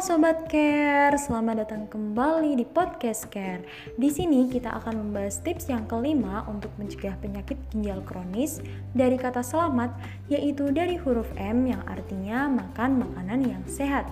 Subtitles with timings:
[0.00, 3.68] Sobat Care, selamat datang kembali di podcast Care.
[4.00, 8.64] Di sini kita akan membahas tips yang kelima untuk mencegah penyakit ginjal kronis
[8.96, 9.92] dari kata selamat,
[10.32, 14.08] yaitu dari huruf M yang artinya makan makanan yang sehat.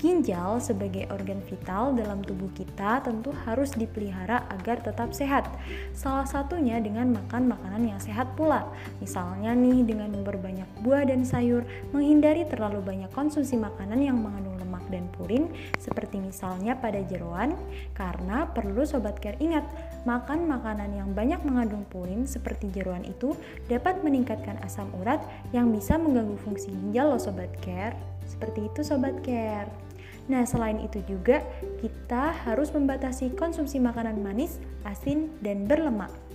[0.00, 5.44] Ginjal sebagai organ vital dalam tubuh kita tentu harus dipelihara agar tetap sehat.
[5.92, 8.64] Salah satunya dengan makan makanan yang sehat pula.
[9.04, 14.59] Misalnya nih dengan memperbanyak buah dan sayur, menghindari terlalu banyak konsumsi makanan yang mengandung
[14.90, 17.54] dan purin seperti misalnya pada jeroan
[17.96, 19.64] karena perlu sobat care ingat,
[20.04, 23.32] makan makanan yang banyak mengandung purin seperti jeroan itu
[23.70, 25.22] dapat meningkatkan asam urat
[25.54, 27.96] yang bisa mengganggu fungsi ginjal loh sobat care.
[28.26, 29.70] Seperti itu sobat care.
[30.30, 31.42] Nah, selain itu juga
[31.82, 36.29] kita harus membatasi konsumsi makanan manis, asin, dan berlemak.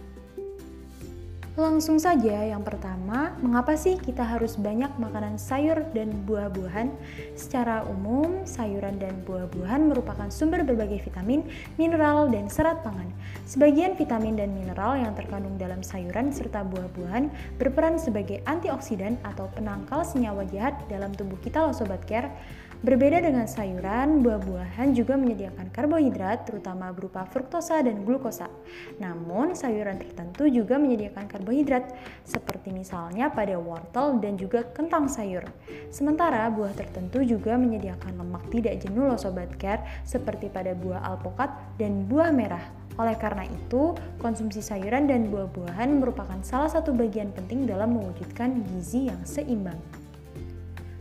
[1.56, 6.92] Langsung saja, yang pertama, mengapa sih kita harus banyak makanan sayur dan buah-buahan?
[7.32, 11.48] Secara umum, sayuran dan buah-buahan merupakan sumber berbagai vitamin,
[11.80, 13.08] mineral, dan serat pangan.
[13.48, 20.04] Sebagian vitamin dan mineral yang terkandung dalam sayuran serta buah-buahan berperan sebagai antioksidan atau penangkal
[20.04, 22.36] senyawa jahat dalam tubuh kita loh Sobat Care.
[22.86, 28.46] Berbeda dengan sayuran, buah-buahan juga menyediakan karbohidrat terutama berupa fruktosa dan glukosa.
[29.02, 31.98] Namun, sayuran tertentu juga menyediakan karbohidrat
[32.30, 35.42] seperti misalnya pada wortel dan juga kentang sayur.
[35.90, 41.50] Sementara buah tertentu juga menyediakan lemak tidak jenuh loh sobat care seperti pada buah alpukat
[41.82, 42.62] dan buah merah.
[43.02, 49.10] Oleh karena itu, konsumsi sayuran dan buah-buahan merupakan salah satu bagian penting dalam mewujudkan gizi
[49.10, 50.05] yang seimbang.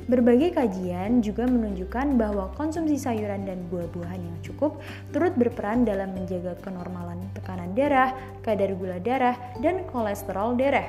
[0.05, 4.77] Berbagai kajian juga menunjukkan bahwa konsumsi sayuran dan buah-buahan yang cukup
[5.17, 8.13] turut berperan dalam menjaga kenormalan tekanan darah,
[8.45, 9.33] kadar gula darah,
[9.65, 10.85] dan kolesterol darah.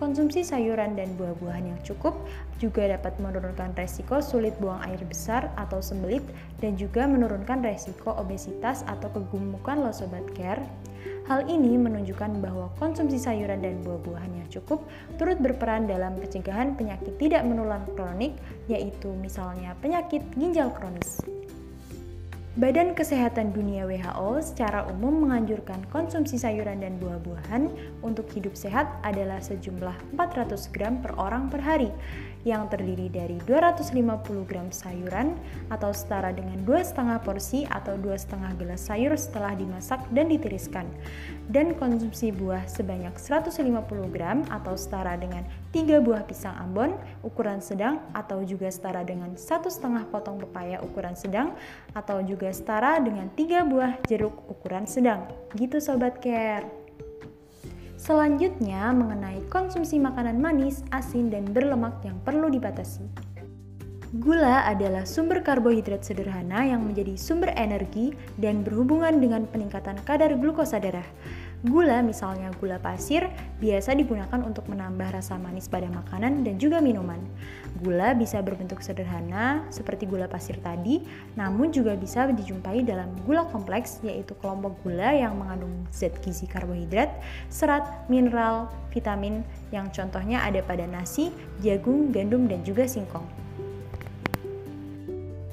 [0.00, 2.16] Konsumsi sayuran dan buah-buahan yang cukup
[2.56, 6.24] juga dapat menurunkan resiko sulit buang air besar atau sembelit
[6.60, 10.64] dan juga menurunkan resiko obesitas atau kegemukan loh sobat care.
[11.26, 14.86] Hal ini menunjukkan bahwa konsumsi sayuran dan buah-buahan yang cukup
[15.18, 18.38] turut berperan dalam pencegahan penyakit tidak menular kronik,
[18.70, 21.18] yaitu misalnya penyakit ginjal kronis.
[22.56, 27.68] Badan Kesehatan Dunia WHO secara umum menganjurkan konsumsi sayuran dan buah-buahan
[28.00, 31.92] untuk hidup sehat adalah sejumlah 400 gram per orang per hari
[32.48, 35.36] yang terdiri dari 250 gram sayuran
[35.68, 36.96] atau setara dengan 2,5
[37.28, 40.88] porsi atau 2,5 gelas sayur setelah dimasak dan ditiriskan.
[41.52, 43.52] Dan konsumsi buah sebanyak 150
[44.08, 45.44] gram atau setara dengan
[45.76, 49.76] 3 buah pisang ambon ukuran sedang atau juga setara dengan 1,5
[50.08, 51.52] potong pepaya ukuran sedang
[51.92, 55.28] atau juga setara dengan 3 buah jeruk ukuran sedang.
[55.52, 56.64] Gitu sobat care.
[58.00, 63.04] Selanjutnya mengenai konsumsi makanan manis, asin, dan berlemak yang perlu dibatasi.
[64.16, 70.80] Gula adalah sumber karbohidrat sederhana yang menjadi sumber energi dan berhubungan dengan peningkatan kadar glukosa
[70.80, 71.04] darah.
[71.64, 73.32] Gula, misalnya gula pasir,
[73.64, 77.16] biasa digunakan untuk menambah rasa manis pada makanan dan juga minuman.
[77.80, 81.00] Gula bisa berbentuk sederhana seperti gula pasir tadi,
[81.32, 87.08] namun juga bisa dijumpai dalam gula kompleks yaitu kelompok gula yang mengandung zat gizi karbohidrat,
[87.48, 89.40] serat, mineral, vitamin
[89.72, 91.32] yang contohnya ada pada nasi,
[91.64, 93.45] jagung, gandum, dan juga singkong.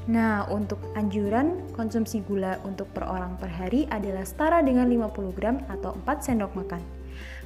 [0.03, 5.63] Nah, untuk anjuran konsumsi gula untuk per orang per hari adalah setara dengan 50 gram
[5.71, 6.83] atau 4 sendok makan.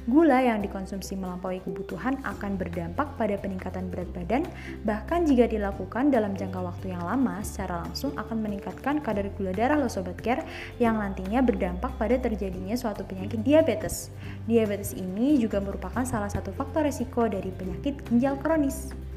[0.08, 4.42] Gula yang dikonsumsi melampaui kebutuhan akan berdampak pada peningkatan berat badan,
[4.82, 9.76] bahkan jika dilakukan dalam jangka waktu yang lama, secara langsung akan meningkatkan kadar gula darah
[9.76, 10.48] lo sobat care
[10.80, 14.08] yang nantinya berdampak pada terjadinya suatu penyakit diabetes.
[14.48, 19.07] Diabetes ini juga merupakan salah satu faktor resiko dari penyakit ginjal kronis.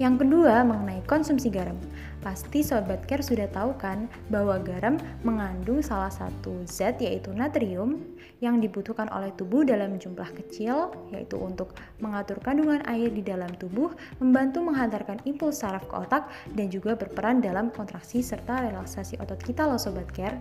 [0.00, 1.76] Yang kedua, mengenai konsumsi garam.
[2.20, 7.96] Pasti Sobat Care sudah tahu kan bahwa garam mengandung salah satu zat yaitu natrium
[8.44, 13.92] yang dibutuhkan oleh tubuh dalam jumlah kecil yaitu untuk mengatur kandungan air di dalam tubuh,
[14.20, 19.64] membantu menghantarkan impuls saraf ke otak dan juga berperan dalam kontraksi serta relaksasi otot kita
[19.64, 20.36] loh Sobat Care.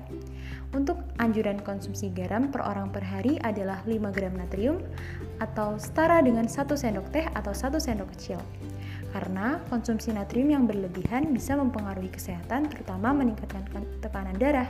[0.75, 4.83] Untuk anjuran konsumsi garam per orang per hari adalah 5 gram natrium
[5.39, 8.39] atau setara dengan 1 sendok teh atau 1 sendok kecil
[9.09, 13.65] karena konsumsi natrium yang berlebihan bisa mempengaruhi kesehatan, terutama meningkatkan
[14.01, 14.69] tekanan darah.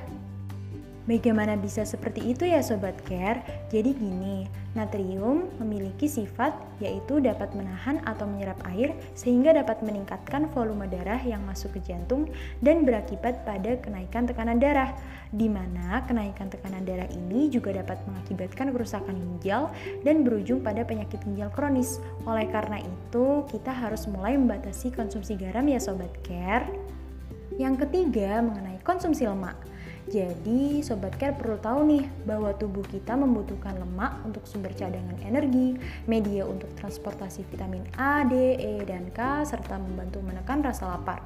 [1.10, 3.42] Bagaimana bisa seperti itu ya Sobat Care?
[3.74, 4.46] Jadi gini,
[4.78, 11.42] natrium memiliki sifat yaitu dapat menahan atau menyerap air sehingga dapat meningkatkan volume darah yang
[11.50, 12.30] masuk ke jantung
[12.62, 14.94] dan berakibat pada kenaikan tekanan darah.
[15.34, 19.74] Di mana kenaikan tekanan darah ini juga dapat mengakibatkan kerusakan ginjal
[20.06, 21.98] dan berujung pada penyakit ginjal kronis.
[22.30, 26.70] Oleh karena itu, kita harus mulai membatasi konsumsi garam ya Sobat Care.
[27.58, 29.69] Yang ketiga, mengenai konsumsi lemak.
[30.10, 35.78] Jadi, Sobat Care perlu tahu nih bahwa tubuh kita membutuhkan lemak untuk sumber cadangan energi,
[36.10, 41.22] media untuk transportasi vitamin A, D, E, dan K, serta membantu menekan rasa lapar.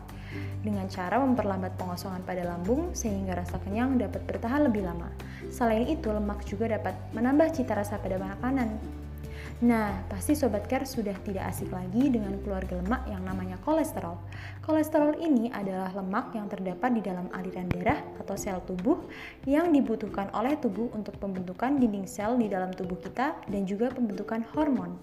[0.59, 5.07] Dengan cara memperlambat pengosongan pada lambung sehingga rasa kenyang dapat bertahan lebih lama.
[5.47, 9.02] Selain itu, lemak juga dapat menambah cita rasa pada makanan.
[9.63, 14.19] Nah, pasti Sobat Care sudah tidak asik lagi dengan keluarga lemak yang namanya kolesterol.
[14.59, 19.07] Kolesterol ini adalah lemak yang terdapat di dalam aliran darah atau sel tubuh
[19.47, 24.43] yang dibutuhkan oleh tubuh untuk pembentukan dinding sel di dalam tubuh kita dan juga pembentukan
[24.51, 24.99] hormon.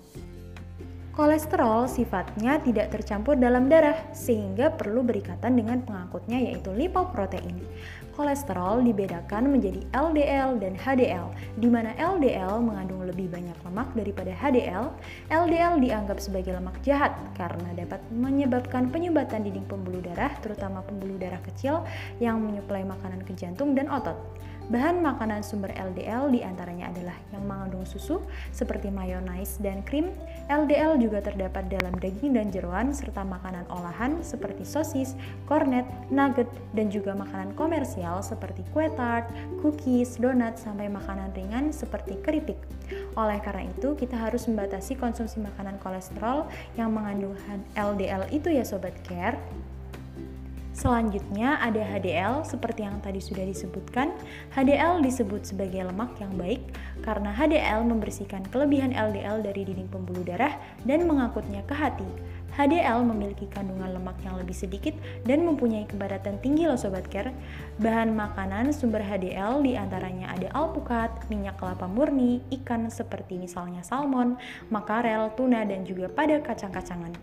[1.10, 7.66] Kolesterol sifatnya tidak tercampur dalam darah, sehingga perlu berikatan dengan pengangkutnya yaitu lipoprotein.
[8.14, 14.86] Kolesterol dibedakan menjadi LDL dan HDL, di mana LDL mengandung lebih banyak lemak daripada HDL.
[15.34, 21.42] LDL dianggap sebagai lemak jahat karena dapat menyebabkan penyumbatan dinding pembuluh darah, terutama pembuluh darah
[21.42, 21.82] kecil
[22.22, 24.14] yang menyuplai makanan ke jantung dan otot.
[24.70, 28.22] Bahan makanan sumber LDL di antaranya adalah yang mengandung susu
[28.55, 30.14] seperti mayonaise dan krim.
[30.46, 35.19] LDL juga terdapat dalam daging dan jeruan serta makanan olahan seperti sosis,
[35.50, 35.82] kornet,
[36.14, 39.26] nugget, dan juga makanan komersial seperti kue tart,
[39.58, 42.62] cookies, donat, sampai makanan ringan seperti keripik.
[43.19, 46.46] Oleh karena itu, kita harus membatasi konsumsi makanan kolesterol
[46.78, 47.34] yang mengandung
[47.75, 49.34] LDL itu ya Sobat Care.
[50.70, 54.14] Selanjutnya ada HDL seperti yang tadi sudah disebutkan.
[54.55, 56.62] HDL disebut sebagai lemak yang baik
[57.02, 60.55] karena HDL membersihkan kelebihan LDL dari dinding pembuluh darah
[60.87, 62.06] dan mengangkutnya ke hati.
[62.58, 67.31] HDL memiliki kandungan lemak yang lebih sedikit dan mempunyai kepadatan tinggi loh Sobat Care.
[67.79, 74.35] Bahan makanan sumber HDL di antaranya ada alpukat, minyak kelapa murni, ikan seperti misalnya salmon,
[74.69, 77.14] makarel, tuna, dan juga pada kacang-kacangan.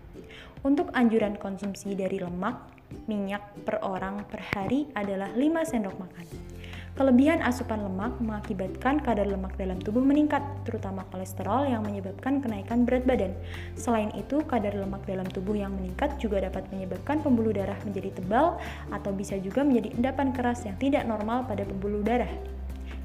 [0.66, 2.58] Untuk anjuran konsumsi dari lemak,
[3.06, 6.57] minyak per orang per hari adalah 5 sendok makan.
[6.94, 13.04] Kelebihan asupan lemak mengakibatkan kadar lemak dalam tubuh meningkat, terutama kolesterol yang menyebabkan kenaikan berat
[13.04, 13.36] badan.
[13.74, 18.56] Selain itu, kadar lemak dalam tubuh yang meningkat juga dapat menyebabkan pembuluh darah menjadi tebal
[18.94, 22.30] atau bisa juga menjadi endapan keras yang tidak normal pada pembuluh darah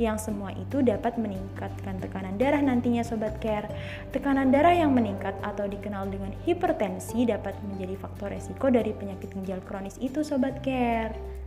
[0.02, 3.70] yang semua itu dapat meningkatkan tekanan darah nantinya Sobat Care.
[4.10, 9.62] Tekanan darah yang meningkat atau dikenal dengan hipertensi dapat menjadi faktor resiko dari penyakit ginjal
[9.62, 11.43] kronis itu Sobat Care.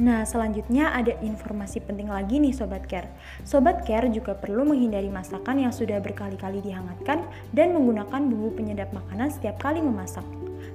[0.00, 3.12] Nah, selanjutnya ada informasi penting lagi nih Sobat Care.
[3.44, 9.28] Sobat Care juga perlu menghindari masakan yang sudah berkali-kali dihangatkan dan menggunakan bumbu penyedap makanan
[9.28, 10.24] setiap kali memasak.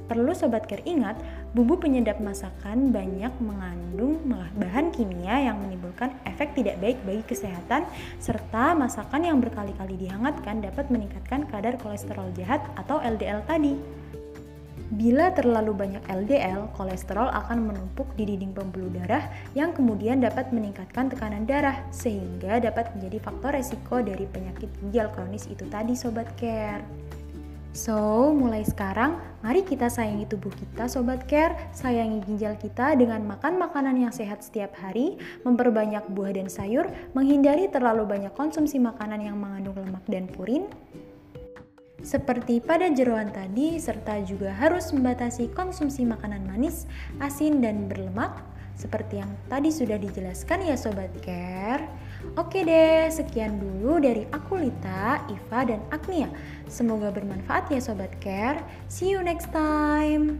[0.05, 1.17] Perlu Sobat Care ingat,
[1.57, 4.21] bumbu penyedap masakan banyak mengandung
[4.53, 7.89] bahan kimia yang menimbulkan efek tidak baik bagi kesehatan,
[8.21, 13.73] serta masakan yang berkali-kali dihangatkan dapat meningkatkan kadar kolesterol jahat atau LDL tadi.
[14.97, 21.13] Bila terlalu banyak LDL, kolesterol akan menumpuk di dinding pembuluh darah yang kemudian dapat meningkatkan
[21.13, 26.81] tekanan darah sehingga dapat menjadi faktor resiko dari penyakit ginjal kronis itu tadi Sobat Care.
[27.77, 31.53] So, mulai sekarang, mari kita sayangi tubuh kita, Sobat Care.
[31.77, 37.69] Sayangi ginjal kita dengan makan makanan yang sehat setiap hari, memperbanyak buah dan sayur, menghindari
[37.69, 40.65] terlalu banyak konsumsi makanan yang mengandung lemak dan purin,
[42.07, 46.87] seperti pada jeruan tadi, serta juga harus membatasi konsumsi makanan manis,
[47.19, 48.39] asin, dan berlemak,
[48.79, 51.83] seperti yang tadi sudah dijelaskan ya Sobat Care.
[52.39, 56.31] Oke deh, sekian dulu dari aku Lita, Iva, dan Agnia.
[56.71, 58.63] Semoga bermanfaat ya Sobat Care.
[58.87, 60.39] See you next time.